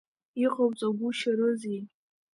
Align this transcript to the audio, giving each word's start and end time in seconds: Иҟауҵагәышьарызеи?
Иҟауҵагәышьарызеи? 0.43 1.81